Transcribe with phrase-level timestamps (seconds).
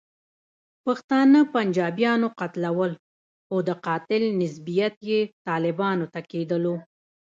[0.85, 2.91] پښتانه پنجابیانو قتلول،
[3.45, 6.75] خو د قاتل نسبیت یې طالبانو ته کېدلو.